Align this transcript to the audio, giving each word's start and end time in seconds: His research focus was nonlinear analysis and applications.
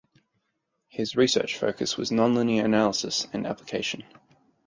His 0.87 1.15
research 1.15 1.59
focus 1.59 1.95
was 1.95 2.09
nonlinear 2.09 2.65
analysis 2.65 3.27
and 3.33 3.45
applications. 3.45 4.03